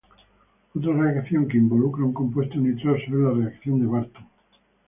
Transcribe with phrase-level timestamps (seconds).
[0.75, 4.27] Otra reacción que involucra un compuesto nitroso es la reacción de Barton.